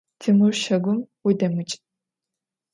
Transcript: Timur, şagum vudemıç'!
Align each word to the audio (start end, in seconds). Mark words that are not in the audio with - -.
Timur, 0.19 0.51
şagum 0.63 0.99
vudemıç'! 1.23 1.77